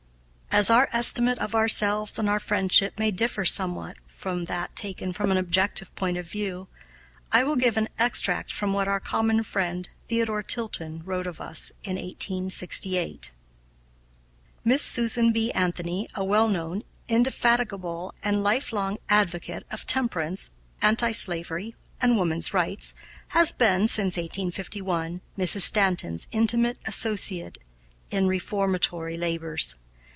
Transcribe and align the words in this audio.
As 0.53 0.69
our 0.69 0.89
estimate 0.91 1.39
of 1.39 1.55
ourselves 1.55 2.19
and 2.19 2.27
our 2.29 2.37
friendship 2.37 2.99
may 2.99 3.09
differ 3.09 3.45
somewhat 3.45 3.95
from 4.05 4.43
that 4.43 4.75
taken 4.75 5.13
from 5.13 5.31
an 5.31 5.37
objective 5.37 5.95
point 5.95 6.17
of 6.17 6.29
view, 6.29 6.67
I 7.31 7.45
will 7.45 7.55
give 7.55 7.77
an 7.77 7.87
extract 7.97 8.51
from 8.51 8.73
what 8.73 8.85
our 8.85 8.99
common 8.99 9.43
friend 9.43 9.87
Theodore 10.09 10.43
Tilton 10.43 11.03
wrote 11.05 11.25
of 11.25 11.39
us 11.39 11.71
in 11.85 11.95
1868: 11.95 13.31
"Miss 14.65 14.83
Susan 14.83 15.31
B. 15.31 15.53
Anthony, 15.53 16.09
a 16.15 16.23
well 16.25 16.49
known, 16.49 16.83
indefatigable, 17.07 18.13
and 18.21 18.43
lifelong 18.43 18.97
advocate 19.07 19.63
of 19.71 19.87
temperance, 19.87 20.51
anti 20.81 21.13
slavery, 21.13 21.77
and 22.01 22.17
woman's 22.17 22.53
rights, 22.53 22.93
has 23.29 23.53
been, 23.53 23.87
since 23.87 24.17
1851, 24.17 25.21
Mrs. 25.37 25.61
Stanton's 25.61 26.27
intimate 26.31 26.77
associate 26.85 27.57
in 28.09 28.27
reformatory 28.27 29.15
labors. 29.17 29.75